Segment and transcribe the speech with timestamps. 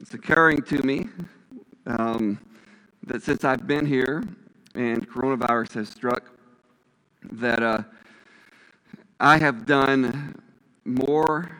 [0.00, 1.08] It's occurring to me
[1.86, 2.38] um,
[3.06, 4.22] that since I've been here
[4.74, 6.24] and coronavirus has struck,
[7.32, 7.82] that uh,
[9.18, 10.38] I have done
[10.84, 11.50] more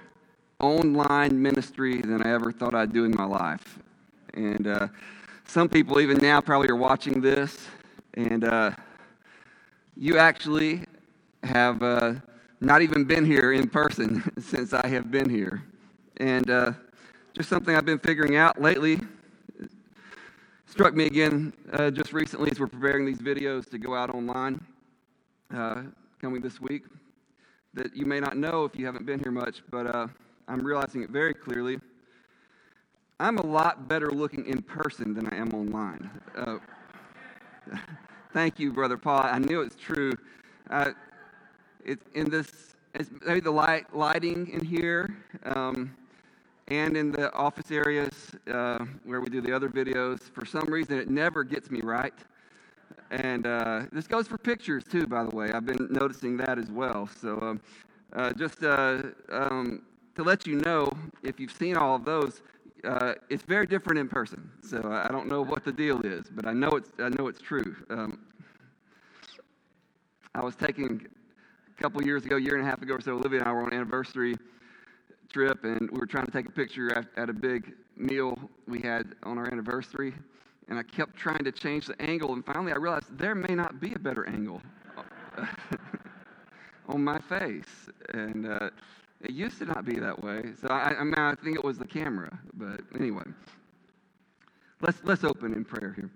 [0.60, 3.78] online ministry than I ever thought I'd do in my life.
[4.35, 4.88] And uh,
[5.46, 7.66] some people, even now, probably are watching this,
[8.14, 8.72] and uh,
[9.96, 10.84] you actually
[11.42, 12.14] have uh,
[12.60, 15.62] not even been here in person since I have been here.
[16.18, 16.73] And uh,
[17.37, 18.98] just something I've been figuring out lately
[20.65, 24.59] struck me again uh, just recently as we're preparing these videos to go out online
[25.55, 25.83] uh,
[26.19, 26.84] coming this week
[27.75, 30.06] that you may not know if you haven't been here much, but uh,
[30.48, 31.78] I'm realizing it very clearly.
[33.20, 36.11] I'm a lot better looking in person than I am online.
[36.34, 36.56] Uh,
[38.33, 39.20] thank you, Brother Paul.
[39.25, 40.14] I knew it's true.
[40.70, 40.92] Uh,
[41.84, 45.14] it's in this, it's maybe the light, lighting in here
[45.45, 45.95] um,
[46.69, 48.12] and in the office areas
[48.52, 50.20] uh, where we do the other videos.
[50.20, 52.14] For some reason, it never gets me right.
[53.11, 55.53] And uh, this goes for pictures too, by the way.
[55.53, 57.09] I've been noticing that as well.
[57.20, 57.61] So um,
[58.12, 59.83] uh, just uh, um,
[60.17, 60.91] to let you know,
[61.22, 62.42] if you've seen all of those,
[62.84, 64.50] uh, it's very different in person.
[64.62, 67.41] So I don't know what the deal is, but I know it's I know it's
[67.41, 67.77] true.
[67.91, 68.19] Um,
[70.34, 71.06] I was taking
[71.69, 73.12] a couple years ago, year and a half ago or so.
[73.12, 74.37] Olivia and I were on anniversary
[75.32, 78.80] trip, and we were trying to take a picture at, at a big meal we
[78.80, 80.14] had on our anniversary
[80.69, 83.80] and I kept trying to change the angle, and finally I realized there may not
[83.80, 84.60] be a better angle
[86.88, 87.88] on my face.
[88.12, 88.70] And uh,
[89.20, 90.42] it used to not be that way.
[90.60, 92.36] So I, I, mean, I think it was the camera.
[92.54, 93.24] But anyway,
[94.80, 96.10] let's, let's open in prayer here.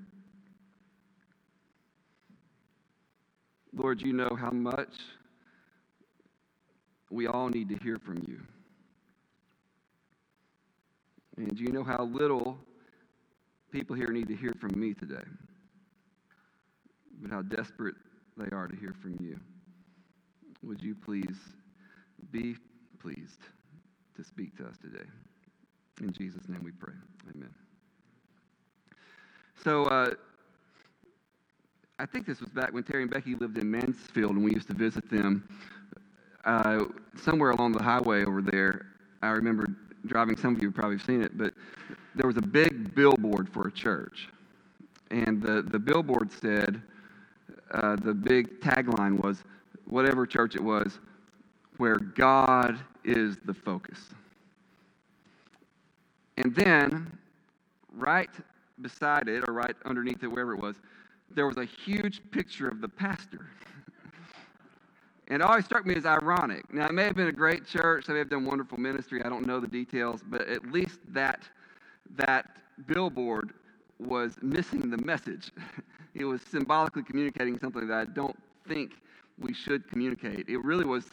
[3.73, 4.95] Lord, you know how much
[7.09, 8.41] we all need to hear from you.
[11.41, 12.59] And you know how little
[13.73, 15.25] people here need to hear from me today,
[17.23, 17.95] but how desperate
[18.37, 19.41] they are to hear from you.
[20.63, 21.39] Would you please
[22.31, 22.57] be
[23.01, 23.41] pleased
[24.17, 25.07] to speak to us today?
[26.03, 26.93] In Jesus' name we pray.
[27.35, 27.55] Amen.
[29.65, 30.11] So, uh,
[31.99, 34.69] I think this was back when Terry and Becky lived in Mansfield, and we used
[34.69, 35.49] to visit them
[36.45, 36.85] uh,
[37.17, 38.87] somewhere along the highway over there.
[39.23, 39.67] I remember
[40.07, 41.55] driving, some of you have probably seen it, but
[42.15, 44.29] there was a big billboard for a church.
[45.11, 46.81] And the, the billboard said,
[47.73, 49.43] uh, the big tagline was,
[49.87, 50.99] whatever church it was,
[51.77, 53.99] where God is the focus.
[56.37, 57.19] And then,
[57.95, 58.31] right
[58.81, 60.77] beside it, or right underneath it, wherever it was,
[61.35, 63.47] there was a huge picture of the pastor.
[65.31, 66.75] And it always struck me as ironic.
[66.75, 69.29] Now, it may have been a great church, they may have done wonderful ministry, I
[69.29, 71.45] don't know the details, but at least that,
[72.17, 72.57] that
[72.89, 73.53] billboard
[74.01, 75.53] was missing the message.
[76.13, 78.37] It was symbolically communicating something that I don't
[78.67, 78.95] think
[79.39, 80.49] we should communicate.
[80.49, 81.05] It really was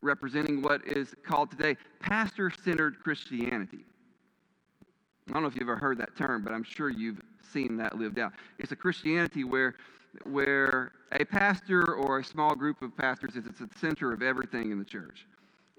[0.00, 3.84] representing what is called today pastor centered Christianity.
[5.28, 7.20] I don't know if you've ever heard that term, but I'm sure you've
[7.52, 8.32] seen that lived out.
[8.60, 9.74] It's a Christianity where
[10.24, 14.70] where a pastor or a small group of pastors is at the center of everything
[14.70, 15.26] in the church.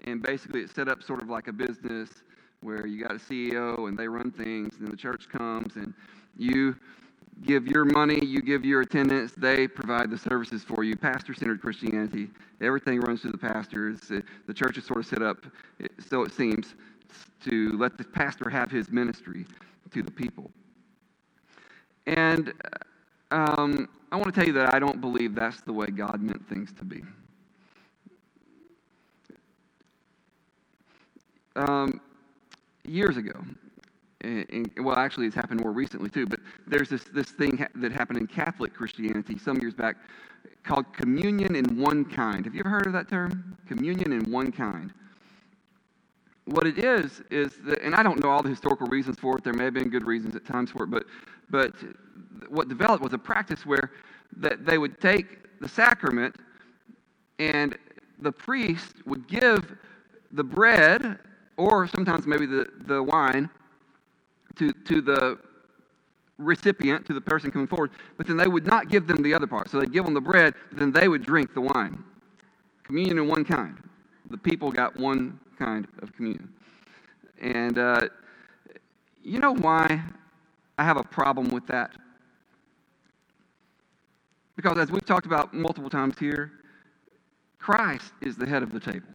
[0.04, 2.10] And basically, it's set up sort of like a business
[2.60, 5.92] where you got a CEO and they run things, and the church comes and
[6.36, 6.76] you
[7.42, 10.96] give your money, you give your attendance, they provide the services for you.
[10.96, 12.28] Pastor centered Christianity.
[12.60, 14.00] Everything runs through the pastors.
[14.46, 15.44] The church is sort of set up,
[16.08, 16.74] so it seems,
[17.44, 19.46] to let the pastor have his ministry
[19.92, 20.50] to the people.
[22.06, 22.78] And uh,
[23.30, 26.48] um, I want to tell you that I don't believe that's the way God meant
[26.48, 27.02] things to be.
[31.56, 32.00] Um,
[32.84, 33.42] years ago,
[34.20, 37.68] and, and, well, actually, it's happened more recently too, but there's this, this thing ha-
[37.76, 39.96] that happened in Catholic Christianity some years back
[40.64, 42.44] called communion in one kind.
[42.44, 43.56] Have you ever heard of that term?
[43.66, 44.92] Communion in one kind.
[46.46, 49.44] What it is, is that, and I don't know all the historical reasons for it,
[49.44, 51.04] there may have been good reasons at times for it, but,
[51.50, 51.72] but
[52.48, 53.92] what developed was a practice where
[54.38, 56.36] that they would take the sacrament
[57.38, 57.76] and
[58.20, 59.76] the priest would give
[60.32, 61.18] the bread
[61.56, 63.48] or sometimes maybe the, the wine
[64.56, 65.38] to, to the
[66.38, 69.46] recipient, to the person coming forward, but then they would not give them the other
[69.46, 69.70] part.
[69.70, 72.02] So they'd give them the bread, then they would drink the wine.
[72.84, 73.76] Communion in one kind.
[74.30, 76.52] The people got one kind of communion.
[77.40, 78.08] And uh,
[79.22, 80.02] you know why
[80.78, 81.90] I have a problem with that?
[84.56, 86.50] Because as we've talked about multiple times here,
[87.58, 89.08] Christ is the head of the table.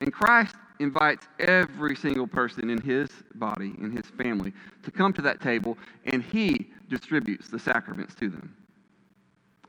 [0.00, 4.52] And Christ invites every single person in his body, in his family,
[4.82, 8.54] to come to that table, and he distributes the sacraments to them.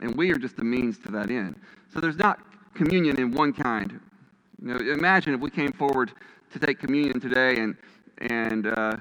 [0.02, 1.56] And we are just the means to that end.
[1.94, 2.40] So there's not
[2.74, 4.00] communion in one kind.
[4.62, 6.12] You know, imagine if we came forward
[6.52, 7.76] to take communion today, and
[8.18, 8.98] and uh,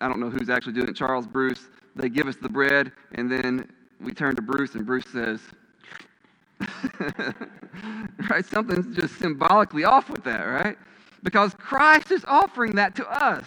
[0.00, 0.96] I don't know who's actually doing it.
[0.96, 1.68] Charles, Bruce.
[2.00, 3.70] They give us the bread, and then
[4.00, 5.40] we turn to Bruce, and Bruce says,
[8.30, 8.44] right?
[8.44, 10.78] Something's just symbolically off with that, right?
[11.22, 13.44] Because Christ is offering that to us.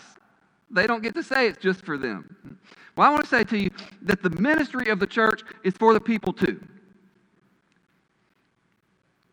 [0.69, 2.59] They don't get to say it's just for them.
[2.95, 3.71] Well, I want to say to you
[4.03, 6.59] that the ministry of the church is for the people too.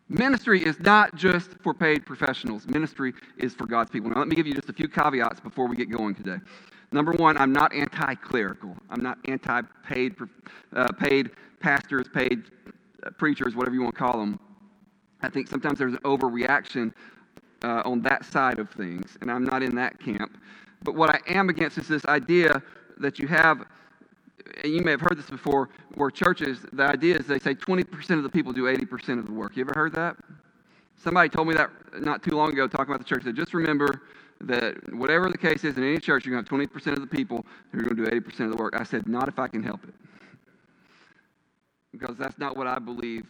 [0.09, 2.67] Ministry is not just for paid professionals.
[2.67, 4.09] Ministry is for God's people.
[4.09, 6.37] Now, let me give you just a few caveats before we get going today.
[6.91, 8.75] Number one, I'm not anti clerical.
[8.89, 10.15] I'm not anti paid
[10.75, 12.43] uh, paid pastors, paid
[13.05, 14.39] uh, preachers, whatever you want to call them.
[15.21, 16.93] I think sometimes there's an overreaction
[17.63, 20.37] uh, on that side of things, and I'm not in that camp.
[20.83, 22.61] But what I am against is this idea
[22.97, 23.63] that you have,
[24.63, 28.11] and you may have heard this before, where churches, the idea is they say 20%
[28.17, 29.55] of the people do 80% of the work.
[29.55, 30.17] You ever heard that?
[30.97, 33.23] Somebody told me that not too long ago talking about the church.
[33.23, 34.01] They just remember
[34.43, 37.07] that whatever the case is in any church, you're going to have 20% of the
[37.07, 38.75] people who are going to do 80% of the work.
[38.77, 39.93] I said, not if I can help it.
[41.91, 43.25] Because that's not what I believe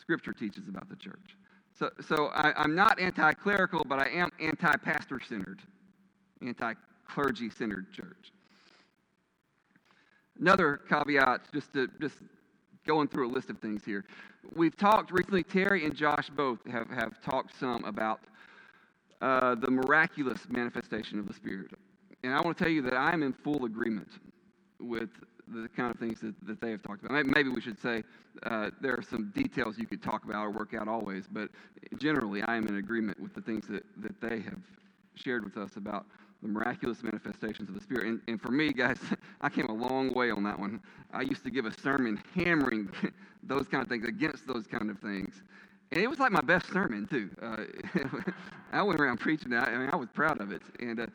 [0.00, 1.36] Scripture teaches about the church.
[1.78, 5.60] So, so I, am not anti clerical, but I am anti pastor centered,
[6.42, 6.74] anti
[7.06, 8.32] clergy centered church.
[10.40, 12.16] Another caveat, just to just
[12.86, 14.04] going through a list of things here.
[14.56, 18.20] We've talked recently, Terry and Josh both have, have talked some about
[19.20, 21.72] uh, the miraculous manifestation of the Spirit.
[22.22, 24.08] And I want to tell you that I'm in full agreement
[24.80, 25.10] with
[25.48, 27.26] the kind of things that, that they have talked about.
[27.26, 28.02] Maybe we should say
[28.44, 31.48] uh, there are some details you could talk about or work out always, but
[31.96, 34.60] generally I am in agreement with the things that, that they have
[35.14, 36.06] shared with us about
[36.42, 38.06] the miraculous manifestations of the Spirit.
[38.06, 38.98] And, and for me, guys,
[39.40, 40.80] I came a long way on that one.
[41.12, 42.90] I used to give a sermon hammering
[43.42, 45.42] those kind of things, against those kind of things.
[45.90, 47.30] And it was like my best sermon, too.
[47.40, 47.64] Uh,
[48.72, 49.68] I went around preaching that.
[49.68, 50.62] I mean, I was proud of it.
[50.80, 51.06] And uh,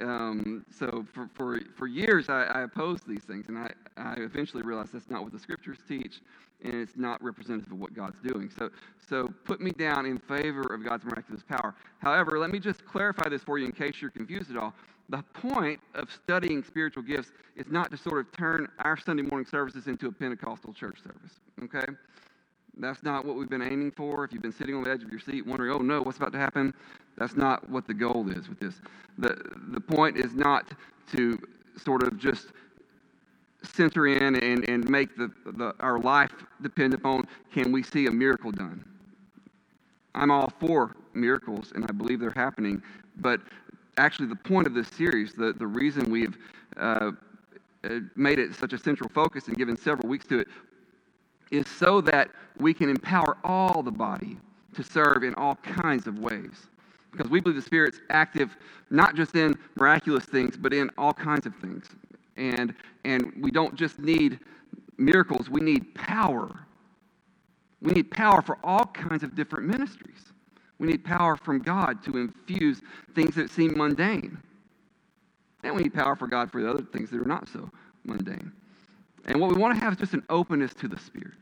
[0.00, 3.48] um, so for, for, for years, I, I, opposed these things.
[3.48, 6.20] And I, I eventually realized that's not what the scriptures teach,
[6.64, 8.50] and it's not representative of what God's doing.
[8.58, 8.70] So,
[9.06, 11.74] so put me down in favor of God's miraculous power.
[11.98, 14.72] However, let me just clarify this for you in case you're confused at all.
[15.08, 19.46] The point of studying spiritual gifts is not to sort of turn our Sunday morning
[19.46, 21.92] services into a Pentecostal church service, okay?
[22.78, 24.24] That's not what we've been aiming for.
[24.24, 26.32] If you've been sitting on the edge of your seat wondering, oh no, what's about
[26.32, 26.72] to happen?
[27.18, 28.80] That's not what the goal is with this.
[29.18, 29.36] The,
[29.68, 30.72] the point is not
[31.14, 31.38] to
[31.76, 32.48] sort of just
[33.62, 36.32] center in and, and make the, the, our life
[36.62, 38.84] depend upon can we see a miracle done.
[40.14, 42.82] I'm all for miracles, and I believe they're happening.
[43.16, 43.40] But
[43.98, 46.36] actually, the point of this series, the, the reason we've
[46.76, 47.12] uh,
[47.84, 50.48] uh made it such a central focus and given several weeks to it,
[51.52, 54.36] is so that we can empower all the body
[54.74, 56.66] to serve in all kinds of ways.
[57.12, 58.56] Because we believe the Spirit's active
[58.90, 61.86] not just in miraculous things, but in all kinds of things.
[62.36, 64.40] And, and we don't just need
[64.96, 66.50] miracles, we need power.
[67.82, 70.32] We need power for all kinds of different ministries.
[70.78, 72.80] We need power from God to infuse
[73.14, 74.38] things that seem mundane.
[75.64, 77.68] And we need power for God for the other things that are not so
[78.04, 78.52] mundane.
[79.26, 81.34] And what we want to have is just an openness to the Spirit.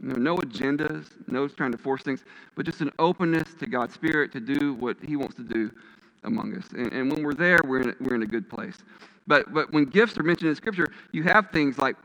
[0.00, 2.24] Know, no agendas, no trying to force things,
[2.56, 5.70] but just an openness to God's Spirit to do what He wants to do
[6.24, 6.68] among us.
[6.70, 8.78] And, and when we're there, we're in, we're in a good place.
[9.26, 11.96] But, but when gifts are mentioned in Scripture, you have things like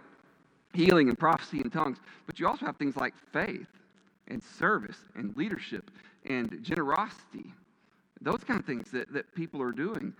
[0.73, 3.67] healing and prophecy and tongues, but you also have things like faith
[4.27, 5.89] and service and leadership
[6.25, 7.53] and generosity.
[8.21, 10.13] Those kind of things that, that people are doing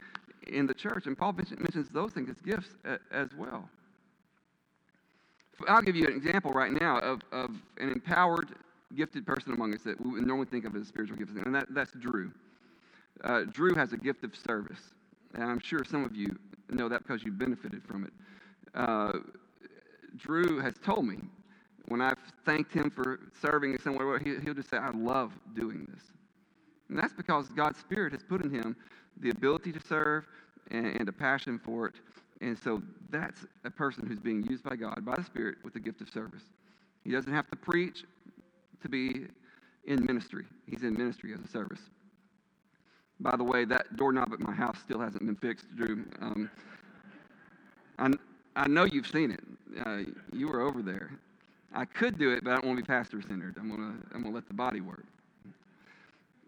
[0.48, 1.08] in the church.
[1.08, 3.68] And Paul mentions those things as gifts uh, as well.
[5.68, 8.50] I'll give you an example right now of, of an empowered,
[8.96, 11.92] gifted person among us that we normally think of as spiritual gifts, and that, that's
[11.94, 12.32] Drew.
[13.24, 14.94] Uh, Drew has a gift of service,
[15.34, 16.38] and I'm sure some of you
[16.70, 18.14] know that because you benefited from it.
[18.74, 19.14] Uh,
[20.18, 21.18] Drew has told me
[21.88, 25.32] when I've thanked him for serving in some way, he, he'll just say, I love
[25.56, 26.04] doing this.
[26.90, 28.76] And that's because God's Spirit has put in him
[29.22, 30.28] the ability to serve
[30.72, 31.96] and, and a passion for it.
[32.42, 35.80] And so that's a person who's being used by God, by the Spirit, with the
[35.80, 36.44] gift of service.
[37.04, 38.04] He doesn't have to preach
[38.82, 39.28] to be
[39.86, 41.80] in ministry, he's in ministry as a service.
[43.20, 46.04] By the way, that doorknob at my house still hasn't been fixed, Drew.
[46.20, 46.50] Um,
[47.98, 48.12] I,
[48.56, 49.40] I know you've seen it.
[49.86, 50.00] Uh,
[50.34, 51.12] you were over there.
[51.74, 53.56] I could do it, but I don't want to be pastor centered.
[53.58, 55.06] I'm going to I'm gonna let the body work.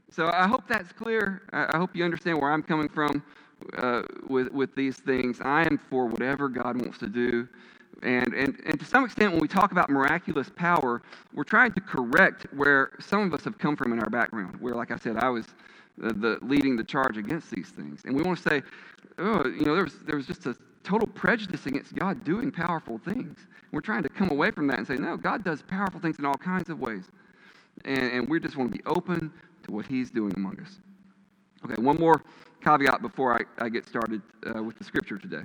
[0.09, 1.43] So I hope that's clear.
[1.53, 3.23] I hope you understand where I'm coming from
[3.77, 5.39] uh, with, with these things.
[5.41, 7.47] I am for whatever God wants to do.
[8.03, 11.01] And, and, and to some extent, when we talk about miraculous power,
[11.33, 14.57] we're trying to correct where some of us have come from in our background.
[14.59, 15.45] Where, like I said, I was
[15.97, 18.01] the, the leading the charge against these things.
[18.05, 18.61] And we want to say,
[19.17, 22.99] oh, you know, there was, there was just a total prejudice against God doing powerful
[22.99, 23.39] things.
[23.71, 26.25] We're trying to come away from that and say, no, God does powerful things in
[26.25, 27.05] all kinds of ways.
[27.85, 29.31] And, and we just want to be open
[29.63, 30.79] to what He's doing among us.
[31.65, 32.23] Okay, one more
[32.63, 34.21] caveat before I, I get started
[34.55, 35.43] uh, with the scripture today.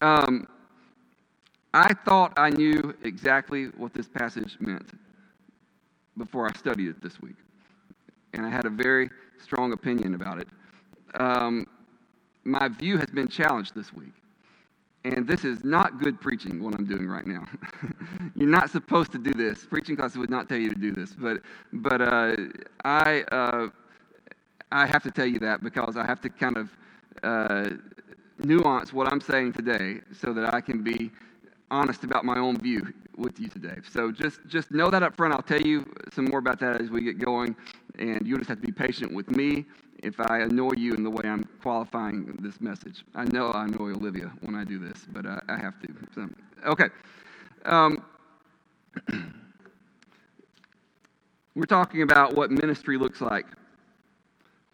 [0.00, 0.46] Um,
[1.74, 4.88] I thought I knew exactly what this passage meant
[6.16, 7.36] before I studied it this week.
[8.34, 9.10] And I had a very
[9.42, 10.48] strong opinion about it.
[11.14, 11.66] Um,
[12.44, 14.12] my view has been challenged this week.
[15.04, 17.46] And this is not good preaching, what I'm doing right now.
[18.34, 19.64] You're not supposed to do this.
[19.64, 21.12] Preaching classes would not tell you to do this.
[21.12, 21.40] But,
[21.72, 22.36] but uh,
[22.84, 23.68] I, uh,
[24.70, 26.70] I have to tell you that because I have to kind of
[27.22, 27.70] uh,
[28.38, 31.10] nuance what I'm saying today so that I can be
[31.70, 33.76] honest about my own view with you today.
[33.90, 35.34] So just, just know that up front.
[35.34, 37.56] I'll tell you some more about that as we get going.
[37.98, 39.66] And you just have to be patient with me
[40.02, 43.04] if I annoy you in the way I'm qualifying this message.
[43.14, 45.88] I know I annoy Olivia when I do this, but I, I have to.
[46.14, 46.28] So,
[46.66, 46.88] okay.
[47.64, 48.04] Um,
[51.56, 53.46] we're talking about what ministry looks like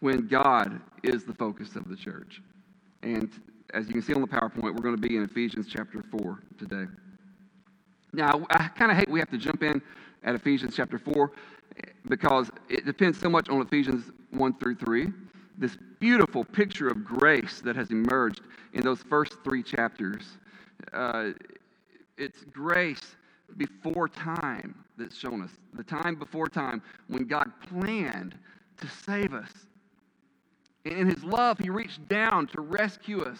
[0.05, 2.43] when God is the focus of the church.
[3.03, 3.31] And
[3.73, 6.43] as you can see on the PowerPoint, we're going to be in Ephesians chapter 4
[6.59, 6.85] today.
[8.13, 9.81] Now, I kind of hate we have to jump in
[10.23, 11.33] at Ephesians chapter 4
[12.07, 15.07] because it depends so much on Ephesians 1 through 3.
[15.57, 18.43] This beautiful picture of grace that has emerged
[18.75, 20.37] in those first three chapters.
[20.93, 21.31] Uh,
[22.19, 23.17] it's grace
[23.57, 25.51] before time that's shown us.
[25.73, 28.35] The time before time when God planned
[28.83, 29.49] to save us.
[30.85, 33.39] And in his love, he reached down to rescue us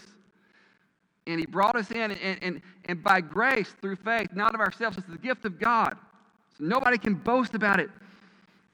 [1.27, 4.99] and he brought us in, and, and, and by grace, through faith, not of ourselves,
[4.99, 5.97] it's the gift of God.
[6.59, 7.91] So nobody can boast about it.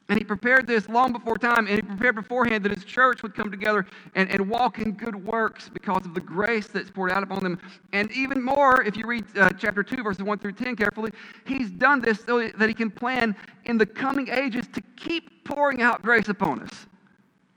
[0.09, 3.37] And he prepared this long before time, and he prepared beforehand that his church would
[3.37, 3.87] come together
[4.17, 7.61] and, and walk in good works because of the grace that's poured out upon them.
[7.93, 11.13] And even more, if you read uh, chapter 2, verses 1 through 10 carefully,
[11.45, 13.37] he's done this so that he can plan
[13.67, 16.87] in the coming ages to keep pouring out grace upon us.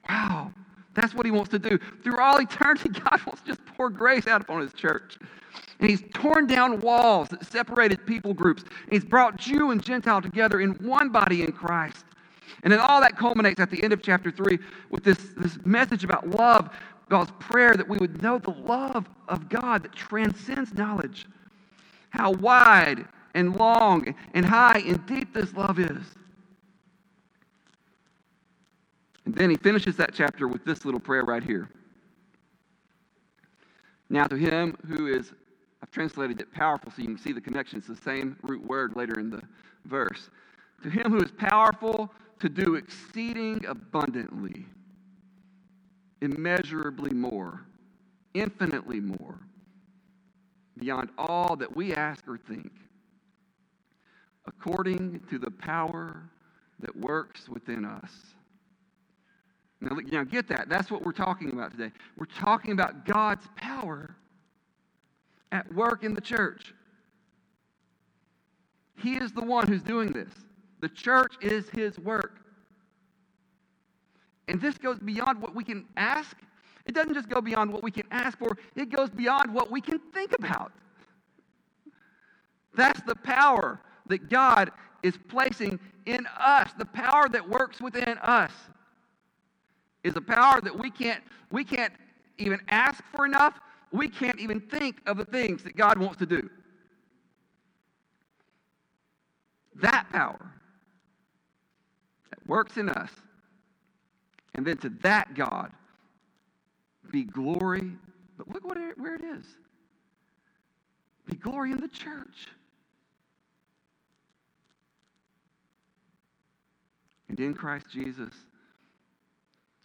[0.08, 0.53] Wow.
[0.93, 1.79] That's what he wants to do.
[2.03, 5.17] Through all eternity, God wants to just pour grace out upon his church.
[5.79, 8.63] And he's torn down walls that separated people groups.
[8.63, 12.05] And he's brought Jew and Gentile together in one body in Christ.
[12.63, 14.57] And then all that culminates at the end of chapter 3
[14.89, 16.69] with this, this message about love,
[17.09, 21.27] God's prayer that we would know the love of God that transcends knowledge.
[22.12, 26.03] How wide and long and high and deep this love is.
[29.25, 31.69] And then he finishes that chapter with this little prayer right here.
[34.09, 35.31] Now, to him who is,
[35.81, 37.77] I've translated it powerful so you can see the connection.
[37.79, 39.41] It's the same root word later in the
[39.85, 40.29] verse.
[40.83, 44.65] To him who is powerful to do exceeding abundantly,
[46.21, 47.65] immeasurably more,
[48.33, 49.39] infinitely more,
[50.77, 52.71] beyond all that we ask or think,
[54.45, 56.23] according to the power
[56.79, 58.11] that works within us.
[59.83, 60.69] Now, now, get that.
[60.69, 61.91] That's what we're talking about today.
[62.17, 64.15] We're talking about God's power
[65.51, 66.73] at work in the church.
[68.97, 70.31] He is the one who's doing this.
[70.79, 72.39] The church is his work.
[74.47, 76.37] And this goes beyond what we can ask.
[76.85, 79.81] It doesn't just go beyond what we can ask for, it goes beyond what we
[79.81, 80.71] can think about.
[82.75, 84.71] That's the power that God
[85.01, 88.51] is placing in us, the power that works within us
[90.03, 91.93] is a power that we can't, we can't
[92.38, 93.60] even ask for enough.
[93.91, 96.50] We can't even think of the things that God wants to do.
[99.75, 100.51] That power
[102.29, 103.10] that works in us.
[104.55, 105.72] And then to that God
[107.12, 107.91] be glory.
[108.38, 109.45] But look what it, where it is.
[111.25, 112.48] Be glory in the church.
[117.29, 118.33] And in Christ Jesus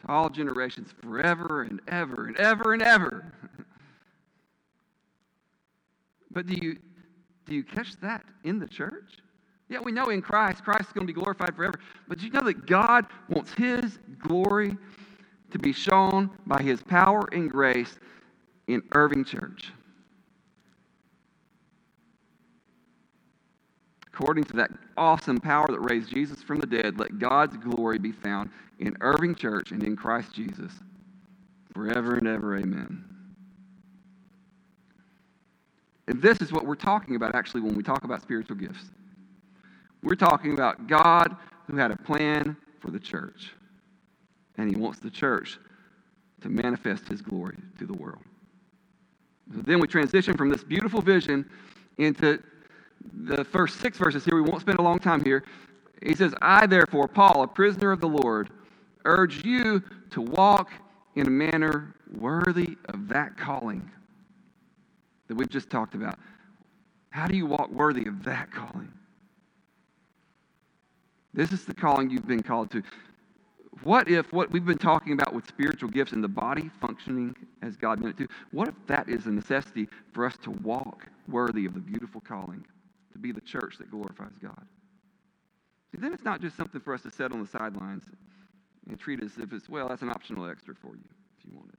[0.09, 3.33] all generations forever and ever and ever and ever.
[6.31, 6.79] but do you,
[7.47, 9.19] do you catch that in the church?
[9.69, 11.79] Yeah, we know in Christ, Christ is going to be glorified forever.
[12.09, 14.77] But you know that God wants His glory
[15.51, 17.99] to be shown by His power and grace
[18.67, 19.73] in Irving Church.
[24.19, 28.11] According to that awesome power that raised Jesus from the dead, let God's glory be
[28.11, 30.73] found in Irving Church and in Christ Jesus
[31.73, 32.57] forever and ever.
[32.57, 33.05] Amen.
[36.09, 38.91] And this is what we're talking about actually when we talk about spiritual gifts.
[40.03, 41.37] We're talking about God
[41.69, 43.53] who had a plan for the church.
[44.57, 45.59] And he wants the church
[46.41, 48.23] to manifest his glory to the world.
[49.55, 51.49] So then we transition from this beautiful vision
[51.99, 52.43] into
[53.13, 54.35] the first six verses here.
[54.35, 55.45] We won't spend a long time here.
[56.03, 58.51] He says, I, therefore, Paul, a prisoner of the Lord,
[59.05, 60.71] urge you to walk
[61.17, 63.91] in a manner worthy of that calling
[65.27, 66.19] that we've just talked about.
[67.11, 68.93] How do you walk worthy of that calling?
[71.35, 72.83] This is the calling you've been called to.
[73.85, 77.77] What if what we've been talking about with spiritual gifts in the body functioning as
[77.77, 81.65] God meant it to, what if that is a necessity for us to walk worthy
[81.65, 82.65] of the beautiful calling,
[83.19, 84.67] to be the church that glorifies God?
[85.93, 88.05] See, then it's not just something for us to sit on the sidelines
[88.89, 91.05] and treat as if it's, well, that's an optional extra for you
[91.39, 91.79] if you want it.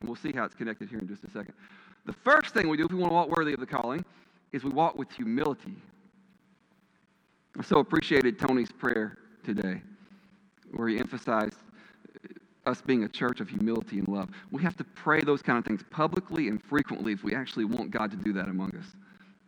[0.00, 1.54] And we'll see how it's connected here in just a second.
[2.06, 4.04] The first thing we do if we want to walk worthy of the calling
[4.52, 5.76] is we walk with humility.
[7.58, 9.82] I so appreciated Tony's prayer today,
[10.72, 11.56] where he emphasized
[12.66, 14.30] us being a church of humility and love.
[14.50, 17.90] We have to pray those kind of things publicly and frequently if we actually want
[17.90, 18.86] God to do that among us.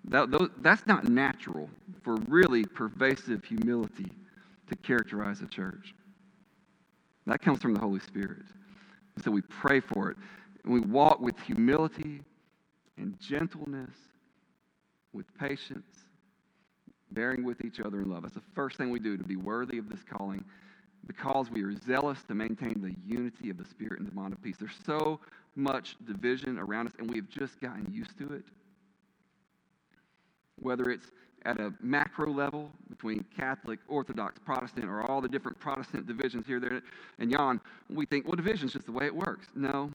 [0.08, 1.70] That, that's not natural
[2.02, 4.10] for really pervasive humility
[4.68, 5.94] to characterize a church.
[7.26, 8.42] That comes from the Holy Spirit.
[9.24, 10.16] So we pray for it.
[10.64, 12.20] And we walk with humility
[12.96, 13.94] and gentleness,
[15.12, 15.86] with patience,
[17.12, 18.22] bearing with each other in love.
[18.22, 20.44] That's the first thing we do to be worthy of this calling
[21.06, 24.42] because we are zealous to maintain the unity of the Spirit and the bond of
[24.42, 24.56] peace.
[24.58, 25.20] There's so
[25.56, 28.44] much division around us, and we've just gotten used to it.
[30.62, 31.10] Whether it's
[31.44, 36.60] at a macro level between Catholic, Orthodox, Protestant, or all the different Protestant divisions here,
[36.60, 36.82] there,
[37.18, 39.48] and yon, we think, well, division is just the way it works.
[39.54, 39.90] No,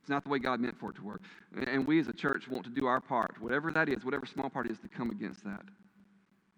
[0.00, 1.20] it's not the way God meant for it to work.
[1.66, 4.48] And we as a church want to do our part, whatever that is, whatever small
[4.50, 5.62] part is, to come against that.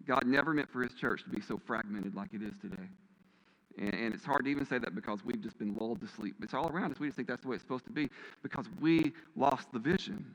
[0.07, 2.87] God never meant for his church to be so fragmented like it is today.
[3.77, 6.35] And, it's hard to even say that because we've just been lulled to sleep.
[6.41, 6.99] It's all around us.
[6.99, 8.09] We just think that's the way it's supposed to be
[8.41, 10.25] because we lost the vision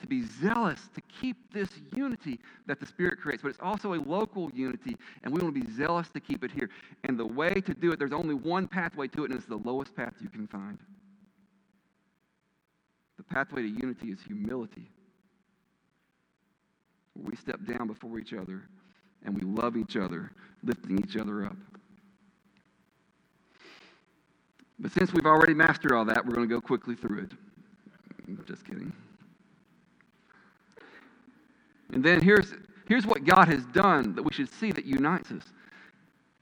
[0.00, 3.42] to be zealous to keep this unity that the Spirit creates.
[3.42, 6.50] But it's also a local unity, and we want to be zealous to keep it
[6.50, 6.70] here.
[7.04, 9.56] And the way to do it, there's only one pathway to it, and it's the
[9.56, 10.78] lowest path you can find.
[13.16, 14.90] The pathway to unity is humility.
[17.14, 18.62] We step down before each other
[19.24, 20.32] and we love each other,
[20.62, 21.56] lifting each other up.
[24.78, 28.46] But since we've already mastered all that, we're going to go quickly through it.
[28.46, 28.92] Just kidding.
[31.92, 32.54] And then here's,
[32.86, 35.44] here's what God has done that we should see that unites us.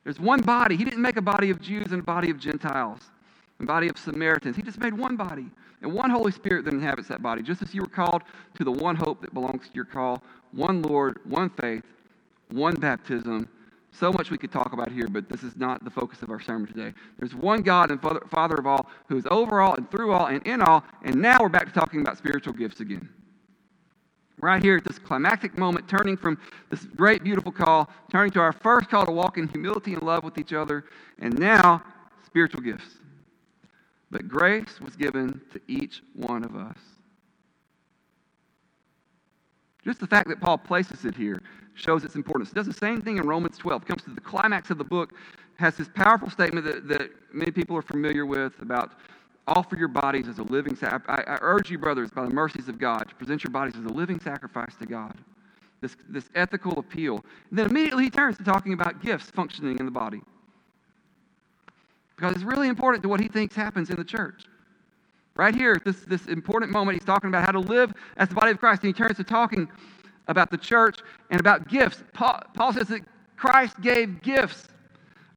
[0.05, 0.77] There's one body.
[0.77, 3.01] He didn't make a body of Jews and a body of Gentiles,
[3.61, 4.57] a body of Samaritans.
[4.57, 5.47] He just made one body
[5.83, 7.43] and one Holy Spirit that inhabits that body.
[7.43, 8.23] Just as you were called
[8.55, 11.85] to the one hope that belongs to your call, one Lord, one faith,
[12.51, 13.49] one baptism.
[13.91, 16.41] So much we could talk about here, but this is not the focus of our
[16.41, 16.95] sermon today.
[17.19, 20.47] There's one God and Father, of all, who is over all and through all and
[20.47, 20.85] in all.
[21.03, 23.09] And now we're back to talking about spiritual gifts again.
[24.41, 26.39] Right here at this climactic moment, turning from
[26.71, 30.23] this great, beautiful call, turning to our first call to walk in humility and love
[30.23, 30.85] with each other,
[31.19, 31.83] and now
[32.25, 32.99] spiritual gifts.
[34.11, 36.79] But grace was given to each one of us.
[39.85, 41.43] Just the fact that Paul places it here
[41.75, 42.51] shows its importance.
[42.51, 43.83] It does the same thing in Romans 12.
[43.83, 45.15] It comes to the climax of the book,
[45.57, 48.93] has this powerful statement that, that many people are familiar with about
[49.49, 51.25] offer your bodies as a living sacrifice.
[51.27, 53.93] I, urge you, brothers, by the mercies of God, to present your bodies as a
[53.93, 55.15] living sacrifice to God.
[55.81, 57.25] This, this ethical appeal.
[57.51, 60.21] And then immediately he turns to talking about gifts functioning in the body.
[62.17, 64.45] Because it's really important to what he thinks happens in the church.
[65.37, 68.51] Right here, this, this important moment, he's talking about how to live as the body
[68.51, 68.83] of Christ.
[68.83, 69.69] And he turns to talking
[70.27, 70.99] about the church
[71.31, 72.03] and about gifts.
[72.13, 73.03] Paul, Paul says that
[73.37, 74.67] Christ gave gifts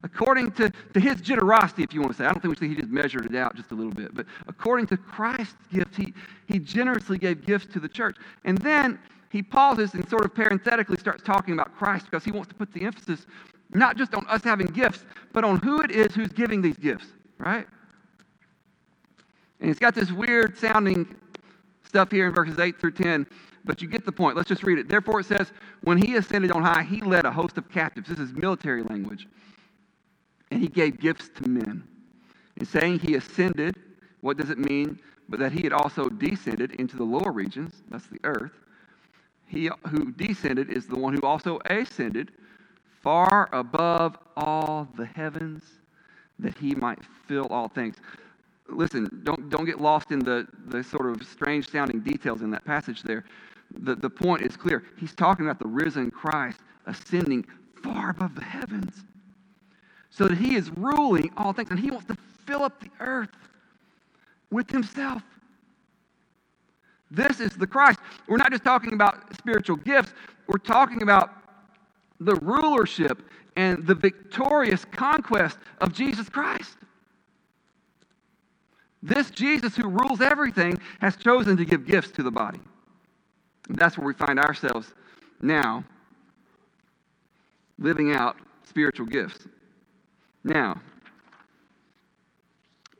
[0.04, 2.24] according to, to his generosity, if you want to say.
[2.24, 4.26] I don't think we think he just measured it out just a little bit, but
[4.48, 6.12] according to Christ's gift, he,
[6.46, 8.16] he generously gave gifts to the church.
[8.44, 8.98] And then
[9.30, 12.72] he pauses and sort of parenthetically starts talking about Christ because he wants to put
[12.72, 13.26] the emphasis
[13.74, 17.06] not just on us having gifts, but on who it is who's giving these gifts,
[17.38, 17.66] right?
[19.60, 21.14] And it's got this weird sounding
[21.84, 23.26] stuff here in verses 8 through 10,
[23.64, 24.36] but you get the point.
[24.36, 24.88] Let's just read it.
[24.88, 28.08] Therefore, it says, When he ascended on high, he led a host of captives.
[28.08, 29.28] This is military language.
[30.52, 31.82] And he gave gifts to men.
[32.58, 33.74] In saying he ascended,
[34.20, 35.00] what does it mean?
[35.30, 38.52] But that he had also descended into the lower regions, that's the earth.
[39.46, 42.32] he who descended is the one who also ascended
[43.00, 45.62] far above all the heavens
[46.38, 47.96] that he might fill all things.
[48.68, 52.66] Listen, don't, don't get lost in the, the sort of strange sounding details in that
[52.66, 53.24] passage there.
[53.78, 54.84] The, the point is clear.
[54.98, 57.46] He's talking about the risen Christ ascending
[57.82, 59.02] far above the heavens
[60.12, 63.30] so that he is ruling all things and he wants to fill up the earth
[64.50, 65.22] with himself.
[67.10, 67.98] This is the Christ.
[68.28, 70.12] We're not just talking about spiritual gifts,
[70.46, 71.30] we're talking about
[72.20, 73.22] the rulership
[73.56, 76.76] and the victorious conquest of Jesus Christ.
[79.02, 82.60] This Jesus who rules everything has chosen to give gifts to the body.
[83.68, 84.94] And that's where we find ourselves
[85.40, 85.84] now,
[87.78, 89.48] living out spiritual gifts.
[90.44, 90.80] Now,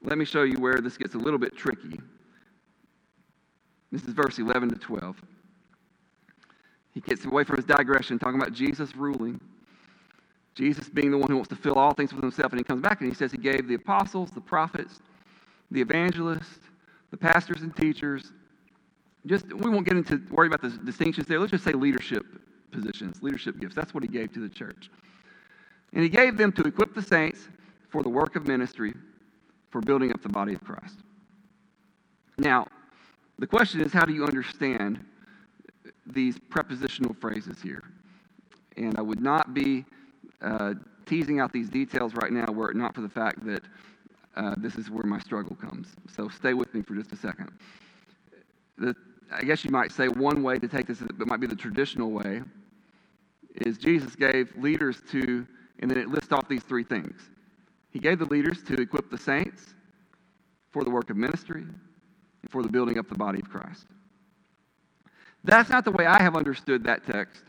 [0.03, 2.01] let me show you where this gets a little bit tricky.
[3.91, 5.17] This is verse 11 to 12.
[6.95, 9.41] He gets away from his digression, talking about Jesus ruling.
[10.55, 12.53] Jesus being the one who wants to fill all things with himself.
[12.53, 15.01] And he comes back and he says he gave the apostles, the prophets,
[15.71, 16.61] the evangelists,
[17.11, 18.33] the pastors and teachers.
[19.25, 21.39] Just we won't get into worry about the distinctions there.
[21.39, 22.27] Let's just say leadership
[22.71, 23.75] positions, leadership gifts.
[23.75, 24.91] That's what he gave to the church.
[25.93, 27.49] And he gave them to equip the saints
[27.91, 28.95] for the work of ministry,
[29.71, 30.97] for building up the body of Christ.
[32.39, 32.67] Now,
[33.39, 35.05] the question is how do you understand
[36.07, 37.83] these prepositional phrases here?
[38.77, 39.85] And I would not be
[40.41, 40.75] uh,
[41.07, 43.63] teasing out these details right now were it not for the fact that
[44.37, 45.89] uh, this is where my struggle comes.
[46.15, 47.51] So stay with me for just a second.
[48.79, 48.97] The,
[49.31, 52.11] I guess you might say one way to take this, it might be the traditional
[52.11, 52.43] way,
[53.57, 55.47] is Jesus gave leaders to,
[55.83, 57.21] and then it lists off these three things.
[57.91, 59.75] He gave the leaders to equip the saints
[60.71, 63.87] for the work of ministry and for the building up the body of Christ.
[65.45, 67.43] That's not the way I have understood that text.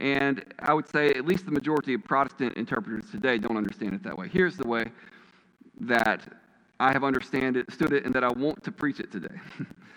[0.00, 4.02] And I would say at least the majority of Protestant interpreters today don't understand it
[4.04, 4.28] that way.
[4.28, 4.86] Here's the way
[5.80, 6.22] that
[6.80, 7.56] I have understood
[7.92, 9.34] it, and that I want to preach it today.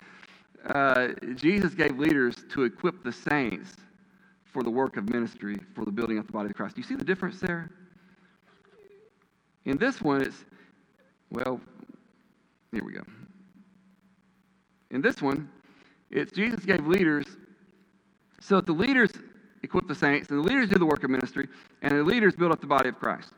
[0.68, 3.74] uh, Jesus gave leaders to equip the saints
[4.52, 6.74] for the work of ministry, for the building up the body of Christ.
[6.76, 7.70] Do you see the difference there?
[9.64, 10.44] In this one, it's,
[11.30, 11.60] well,
[12.72, 13.02] here we go.
[14.90, 15.50] In this one,
[16.10, 17.26] it's Jesus gave leaders
[18.40, 19.10] so that the leaders
[19.62, 21.48] equip the saints, and the leaders do the work of ministry,
[21.82, 23.32] and the leaders build up the body of Christ.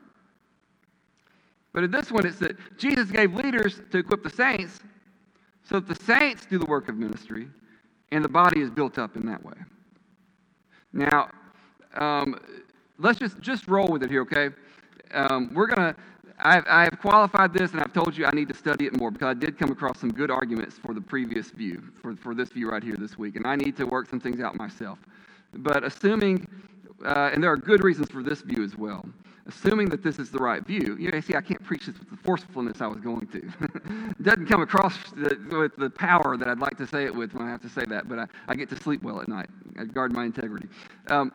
[1.72, 4.80] But in this one, it's that Jesus gave leaders to equip the saints
[5.62, 7.48] so that the saints do the work of ministry,
[8.12, 9.54] and the body is built up in that way.
[10.92, 11.30] Now,
[11.94, 12.40] um,
[12.98, 14.50] let's just, just roll with it here, okay?
[15.12, 15.68] Um, we're
[16.42, 19.28] I've, I've qualified this and I've told you I need to study it more because
[19.28, 22.70] I did come across some good arguments for the previous view, for, for this view
[22.70, 24.98] right here this week, and I need to work some things out myself.
[25.52, 26.46] But assuming,
[27.04, 29.04] uh, and there are good reasons for this view as well,
[29.50, 32.08] assuming that this is the right view, you know, see, I can't preach this with
[32.08, 33.38] the forcefulness I was going to.
[33.38, 37.34] it doesn't come across the, with the power that I'd like to say it with
[37.34, 39.48] when I have to say that, but I, I get to sleep well at night.
[39.78, 40.68] I guard my integrity.
[41.08, 41.32] Um,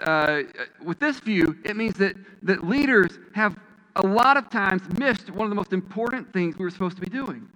[0.00, 0.42] uh,
[0.82, 3.56] with this view, it means that, that leaders have
[3.96, 7.02] a lot of times missed one of the most important things we were supposed to
[7.02, 7.46] be doing.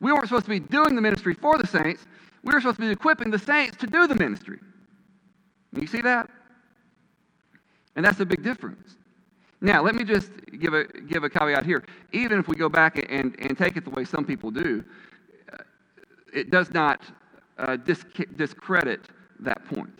[0.00, 2.04] We weren't supposed to be doing the ministry for the saints,
[2.42, 4.58] we were supposed to be equipping the saints to do the ministry.
[5.72, 6.30] You see that?
[7.96, 8.96] And that's a big difference.
[9.62, 10.30] Now, let me just
[10.60, 11.82] give a, give a caveat here.
[12.12, 14.84] Even if we go back and, and take it the way some people do,
[15.52, 15.56] uh,
[16.32, 17.00] it does not
[17.58, 17.76] uh,
[18.36, 19.00] discredit
[19.40, 19.98] that point.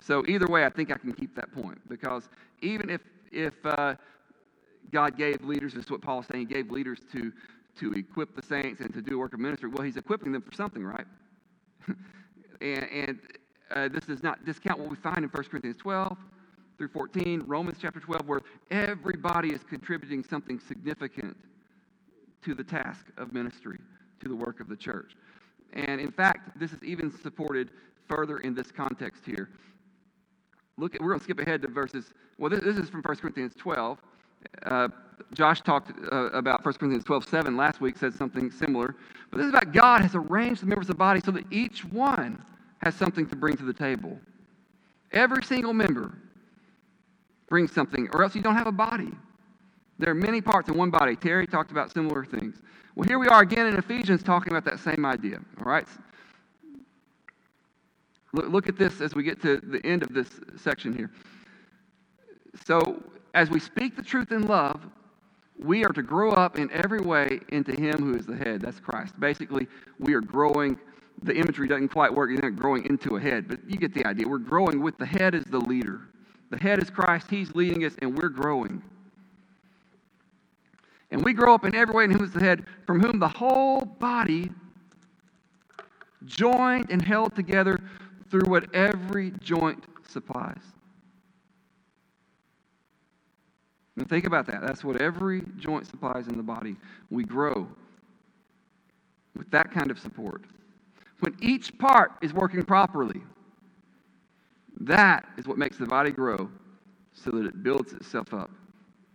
[0.00, 2.28] So, either way, I think I can keep that point because
[2.60, 3.94] even if, if uh,
[4.92, 7.32] God gave leaders, this is what Paul is saying, he gave leaders to,
[7.78, 9.68] to equip the saints and to do work of ministry.
[9.68, 11.06] Well, he's equipping them for something, right?
[12.60, 13.18] and, and
[13.70, 16.16] uh, this does not discount what we find in 1 Corinthians 12
[16.76, 21.36] through 14, Romans chapter 12, where everybody is contributing something significant
[22.44, 23.78] to the task of ministry,
[24.20, 25.16] to the work of the church.
[25.72, 27.70] And in fact, this is even supported
[28.08, 29.48] further in this context here.
[30.78, 32.12] Look, at, we're going to skip ahead to verses.
[32.38, 33.98] Well, this, this is from 1 Corinthians 12.
[34.64, 34.88] Uh,
[35.32, 38.94] Josh talked uh, about 1 Corinthians 12, 7 last week, said something similar.
[39.30, 41.84] But this is about God has arranged the members of the body so that each
[41.86, 42.44] one
[42.82, 44.18] has something to bring to the table.
[45.12, 46.18] Every single member
[47.48, 49.12] brings something, or else you don't have a body.
[49.98, 51.16] There are many parts in one body.
[51.16, 52.60] Terry talked about similar things.
[52.94, 55.38] Well, here we are again in Ephesians talking about that same idea.
[55.58, 55.86] All right?
[58.32, 61.10] Look at this as we get to the end of this section here.
[62.64, 63.02] So,
[63.34, 64.80] as we speak the truth in love,
[65.58, 68.60] we are to grow up in every way into Him who is the head.
[68.60, 69.18] That's Christ.
[69.18, 69.66] Basically,
[69.98, 70.78] we are growing
[71.22, 72.30] the imagery doesn't quite work.
[72.30, 74.28] You're not growing into a head, but you get the idea.
[74.28, 76.02] We're growing with the head as the leader.
[76.50, 78.82] The head is Christ, He's leading us, and we're growing.
[81.10, 83.28] And we grow up in every way in whom is the head, from whom the
[83.28, 84.50] whole body,
[86.24, 87.78] joined and held together
[88.30, 90.62] through what every joint supplies.
[93.96, 94.60] Now think about that.
[94.60, 96.76] That's what every joint supplies in the body.
[97.10, 97.68] We grow
[99.36, 100.44] with that kind of support.
[101.20, 103.22] When each part is working properly,
[104.80, 106.50] that is what makes the body grow
[107.12, 108.50] so that it builds itself up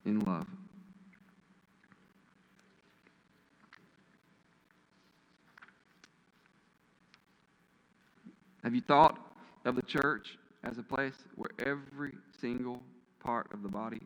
[0.06, 0.48] in love.
[8.64, 9.20] Have you thought
[9.66, 12.82] of the church as a place where every single
[13.20, 14.02] part of the body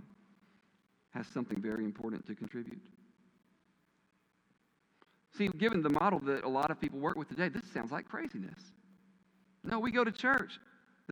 [1.13, 2.81] has something very important to contribute?
[5.37, 8.07] See, given the model that a lot of people work with today, this sounds like
[8.07, 8.59] craziness.
[9.63, 10.59] No, we go to church.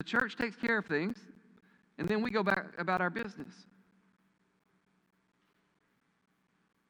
[0.03, 1.15] The church takes care of things,
[1.97, 3.53] and then we go back about our business.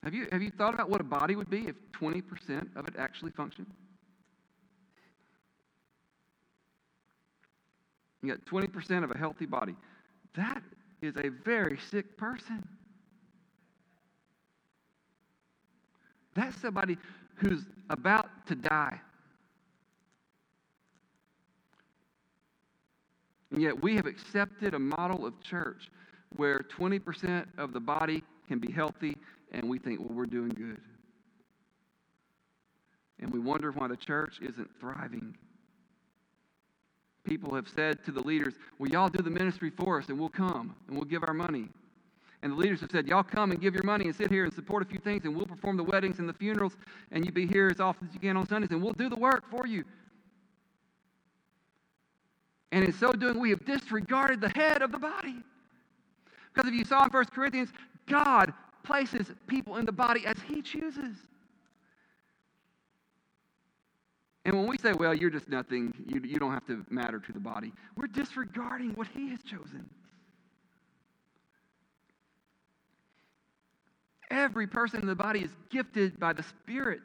[0.03, 2.95] Have you, have you thought about what a body would be if 20% of it
[2.97, 3.67] actually functioned?
[8.23, 9.75] You got 20% of a healthy body.
[10.35, 10.63] That
[11.03, 12.67] is a very sick person.
[16.33, 16.97] That's somebody
[17.35, 18.99] who's about to die.
[23.53, 25.91] And yet we have accepted a model of church
[26.35, 29.15] where 20% of the body can be healthy,
[29.51, 30.81] and we think, well, we're doing good.
[33.19, 35.37] And we wonder why the church isn't thriving.
[37.25, 40.29] People have said to the leaders, Well, y'all do the ministry for us, and we'll
[40.29, 41.69] come and we'll give our money.
[42.41, 44.53] And the leaders have said, Y'all come and give your money and sit here and
[44.53, 46.75] support a few things, and we'll perform the weddings and the funerals,
[47.11, 49.15] and you be here as often as you can on Sundays, and we'll do the
[49.15, 49.85] work for you.
[52.73, 55.35] And in so doing, we have disregarded the head of the body.
[56.51, 57.69] Because if you saw in 1 Corinthians,
[58.07, 61.15] God places people in the body as He chooses.
[64.43, 67.31] And when we say, well, you're just nothing, you, you don't have to matter to
[67.31, 69.87] the body, we're disregarding what He has chosen.
[74.31, 77.01] Every person in the body is gifted by the Spirit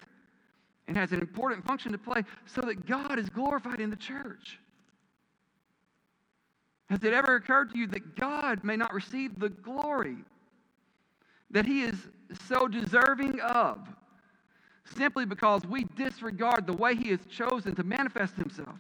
[0.89, 4.59] and has an important function to play so that God is glorified in the church.
[6.91, 10.17] Has it ever occurred to you that God may not receive the glory
[11.51, 11.97] that He is
[12.47, 13.79] so deserving of
[14.97, 18.79] simply because we disregard the way He has chosen to manifest Himself?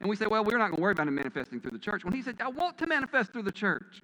[0.00, 2.04] And we say, well, we're not going to worry about Him manifesting through the church.
[2.04, 4.02] When He said, I want to manifest through the church.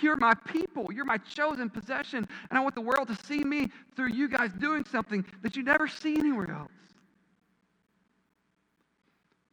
[0.00, 0.88] You're my people.
[0.92, 2.26] You're my chosen possession.
[2.50, 5.62] And I want the world to see me through you guys doing something that you
[5.62, 6.70] never see anywhere else.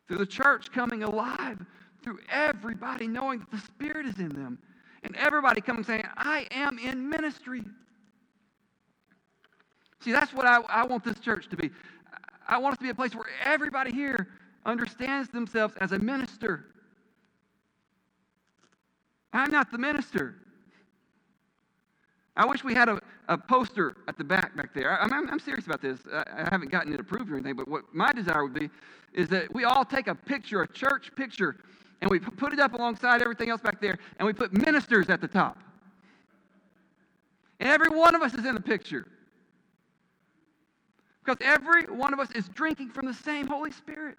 [0.09, 1.63] Through the church coming alive
[2.01, 4.57] through everybody knowing that the Spirit is in them.
[5.03, 7.63] And everybody coming saying, I am in ministry.
[10.01, 11.69] See, that's what I, I want this church to be.
[12.47, 14.29] I want us to be a place where everybody here
[14.65, 16.65] understands themselves as a minister.
[19.31, 20.37] I'm not the minister.
[22.39, 24.97] I wish we had a, a poster at the back back there.
[24.97, 25.99] I, am I'm serious about this.
[26.11, 28.69] I, I haven't gotten it approved or anything, but what my desire would be
[29.13, 31.57] is that we all take a picture, a church picture,
[31.99, 35.19] and we put it up alongside everything else back there, and we put ministers at
[35.19, 35.57] the top.
[37.59, 39.05] And every one of us is in the picture.
[41.25, 44.15] Because every one of us is drinking from the same Holy Spirit.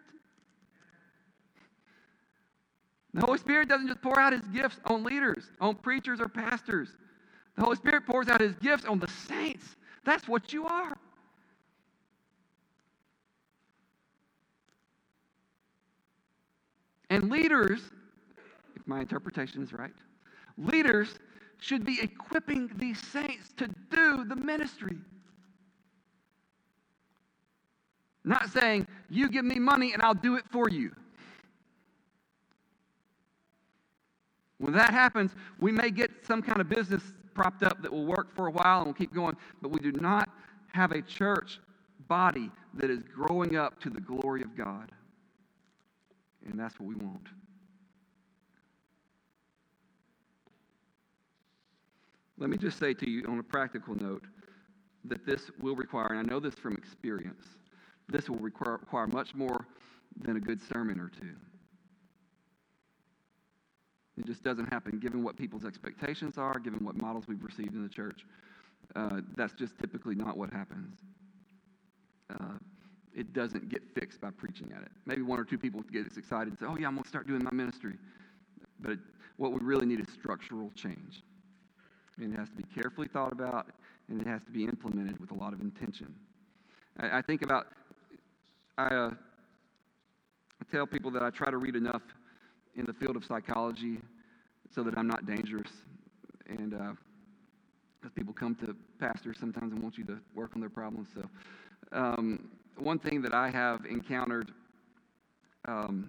[3.15, 6.91] The Holy Spirit doesn't just pour out his gifts on leaders, on preachers or pastors.
[7.57, 9.65] The Holy Spirit pours out his gifts on the saints.
[10.05, 10.97] That's what you are.
[17.11, 17.81] And leaders,
[18.77, 19.93] if my interpretation is right,
[20.57, 21.19] leaders
[21.59, 24.97] should be equipping these saints to do the ministry.
[28.25, 30.93] Not saying, you give me money and I'll do it for you.
[34.59, 37.03] When that happens, we may get some kind of business
[37.35, 39.93] propped up that will work for a while and we'll keep going, but we do
[39.93, 40.29] not
[40.73, 41.61] have a church
[42.09, 44.93] body that is growing up to the glory of God.
[46.47, 47.29] And that's what we want.
[52.39, 54.25] Let me just say to you on a practical note
[55.05, 57.45] that this will require, and I know this from experience,
[58.09, 59.67] this will require, require much more
[60.23, 61.37] than a good sermon or two.
[64.21, 67.83] It just doesn't happen given what people's expectations are, given what models we've received in
[67.83, 68.27] the church.
[68.95, 70.99] Uh, that's just typically not what happens.
[72.29, 72.59] Uh,
[73.17, 74.91] it doesn't get fixed by preaching at it.
[75.07, 77.27] Maybe one or two people get excited and say, oh, yeah, I'm going to start
[77.27, 77.95] doing my ministry.
[78.81, 78.99] But
[79.39, 81.23] what we really need is structural change.
[82.19, 83.69] And it has to be carefully thought about,
[84.11, 86.15] and it has to be implemented with a lot of intention.
[86.99, 87.69] I, I think about,
[88.77, 89.11] I, uh,
[90.61, 92.03] I tell people that I try to read enough
[92.81, 93.99] in the field of psychology
[94.75, 95.71] so that I'm not dangerous.
[96.49, 96.93] And uh,
[98.01, 101.09] because people come to pastors sometimes and want you to work on their problems.
[101.15, 101.23] So,
[101.93, 104.53] um, one thing that I have encountered
[105.69, 106.09] um,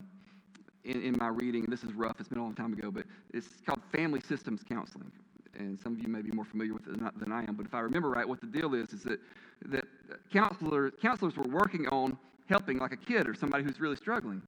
[0.86, 3.04] in, in, my reading, this is rough, it's been a long time ago, but
[3.34, 5.12] it's called family systems counseling.
[5.60, 7.56] And some of you may be more familiar with it than, than I am.
[7.56, 9.20] But if I remember right, what the deal is is that,
[9.66, 9.84] that
[10.32, 14.42] counselors, counselors were working on helping like a kid or somebody who's really struggling.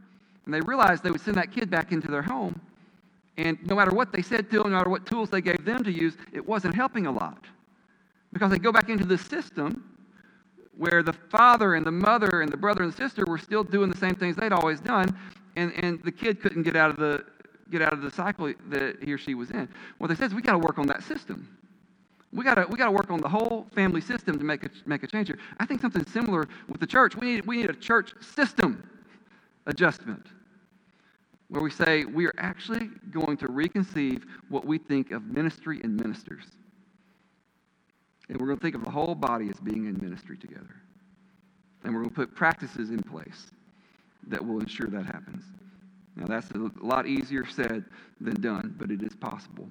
[0.45, 2.59] And they realized they would send that kid back into their home
[3.37, 5.83] and no matter what they said to them, no matter what tools they gave them
[5.83, 7.43] to use, it wasn't helping a lot.
[8.31, 9.89] Because they go back into the system
[10.77, 13.97] where the father and the mother and the brother and sister were still doing the
[13.97, 15.17] same things they'd always done,
[15.55, 17.25] and, and the kid couldn't get out of the
[17.71, 19.67] get out of the cycle that he or she was in.
[19.97, 21.57] What they said is we got to work on that system.
[22.31, 24.69] We got to we got to work on the whole family system to make a
[24.85, 25.39] make a change here.
[25.59, 27.15] I think something similar with the church.
[27.15, 28.83] We need we need a church system
[29.65, 30.27] adjustment
[31.49, 35.95] where we say we are actually going to reconceive what we think of ministry and
[35.95, 36.45] ministers.
[38.27, 40.75] And we're going to think of the whole body as being in ministry together.
[41.83, 43.51] And we're going to put practices in place
[44.27, 45.43] that will ensure that happens.
[46.15, 47.85] Now, that's a lot easier said
[48.21, 49.67] than done, but it is possible.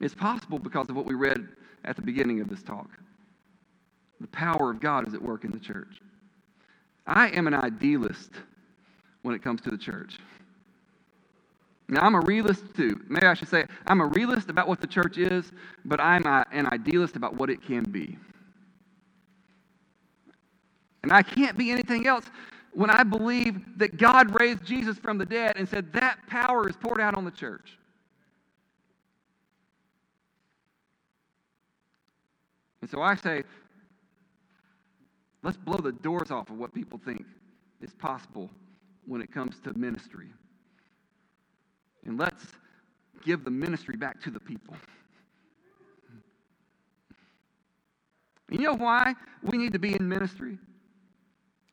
[0.00, 1.48] It's possible because of what we read
[1.84, 2.88] at the beginning of this talk.
[4.20, 6.00] The power of God is at work in the church.
[7.06, 8.30] I am an idealist
[9.22, 10.18] when it comes to the church.
[11.88, 13.00] Now, I'm a realist too.
[13.08, 15.52] Maybe I should say I'm a realist about what the church is,
[15.84, 18.18] but I'm a, an idealist about what it can be.
[21.04, 22.24] And I can't be anything else
[22.72, 26.74] when I believe that God raised Jesus from the dead and said that power is
[26.76, 27.78] poured out on the church.
[32.82, 33.44] And so I say,
[35.46, 37.24] let's blow the doors off of what people think
[37.80, 38.50] is possible
[39.06, 40.26] when it comes to ministry.
[42.04, 42.44] And let's
[43.24, 44.74] give the ministry back to the people.
[48.50, 50.58] You know why we need to be in ministry?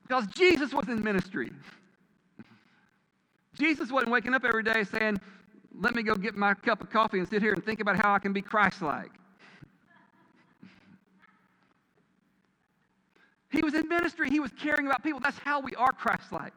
[0.03, 1.51] Because Jesus was in ministry.
[3.57, 5.19] Jesus wasn't waking up every day saying,
[5.79, 8.13] Let me go get my cup of coffee and sit here and think about how
[8.13, 9.11] I can be Christ like.
[13.53, 15.19] He was in ministry, he was caring about people.
[15.19, 16.53] That's how we are Christ like.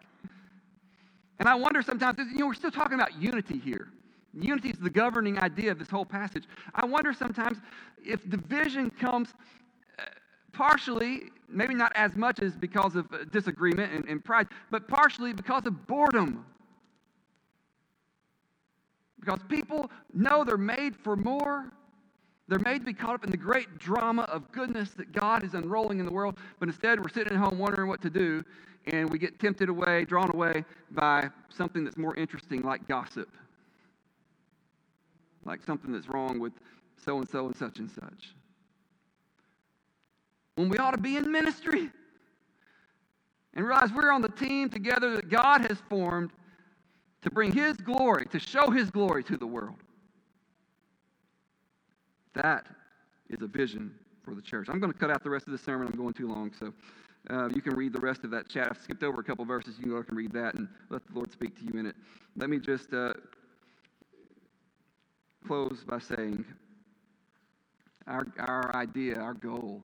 [1.38, 3.88] And I wonder sometimes, you know, we're still talking about unity here.
[4.32, 6.44] Unity is the governing idea of this whole passage.
[6.74, 7.58] I wonder sometimes
[8.02, 9.34] if division comes
[9.98, 10.04] uh,
[10.52, 15.34] partially, maybe not as much as because of uh, disagreement and, and pride, but partially
[15.34, 16.46] because of boredom.
[19.20, 21.70] Because people know they're made for more.
[22.48, 25.54] They're made to be caught up in the great drama of goodness that God is
[25.54, 28.44] unrolling in the world, but instead we're sitting at home wondering what to do
[28.86, 33.28] and we get tempted away, drawn away by something that's more interesting, like gossip,
[35.44, 36.52] like something that's wrong with
[37.04, 38.34] so and so and such and such.
[40.54, 41.90] When we ought to be in ministry
[43.54, 46.30] and realize we're on the team together that God has formed
[47.22, 49.82] to bring His glory, to show His glory to the world.
[52.36, 52.66] That
[53.28, 53.92] is a vision
[54.24, 54.68] for the church.
[54.70, 55.88] I'm going to cut out the rest of the sermon.
[55.88, 56.72] I'm going too long, so.
[57.28, 58.68] Uh, you can read the rest of that chat.
[58.70, 59.74] I've skipped over a couple verses.
[59.78, 61.96] You can go and read that and let the Lord speak to you in it.
[62.36, 63.14] Let me just uh,
[65.44, 66.44] close by saying
[68.06, 69.82] our, our idea, our goal,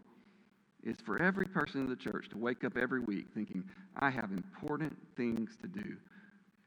[0.85, 3.65] is for every person in the church to wake up every week thinking,
[3.99, 5.97] I have important things to do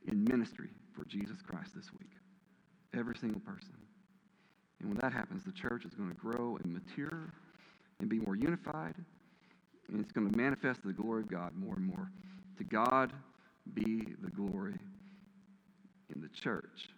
[0.08, 2.12] in ministry for Jesus Christ this week.
[2.94, 3.85] Every single person.
[4.86, 7.34] And when that happens, the church is going to grow and mature
[8.00, 8.94] and be more unified
[9.88, 12.12] and it's going to manifest the glory of God more and more.
[12.58, 13.12] To God
[13.74, 14.76] be the glory
[16.14, 16.90] in the church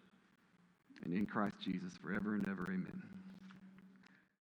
[1.03, 2.63] and in Christ Jesus forever and ever.
[2.63, 3.16] Amen.